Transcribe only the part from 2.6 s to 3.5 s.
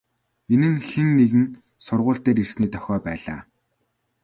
дохио байлаа.